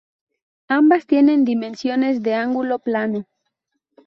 [0.67, 3.27] Ambas tienen dimensiones de ángulo plano.